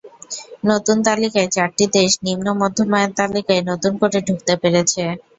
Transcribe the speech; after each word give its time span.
নতুন 0.65 0.97
তালিকায় 1.05 1.49
চারটি 1.51 1.85
দেশ 1.95 2.11
নিম্ন 2.25 2.47
মধ্যম 2.61 2.89
আয়ের 2.97 3.11
তালিকায় 3.19 3.63
নতুন 3.69 3.93
করে 4.01 4.17
ঢুকতে 4.27 4.53
পেরেছে। 4.61 5.03